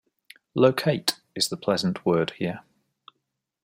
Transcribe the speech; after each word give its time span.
"Locate" 0.55 1.21
is 1.35 1.49
the 1.49 1.57
pleasant 1.57 2.03
word 2.07 2.31
here. 2.39 2.61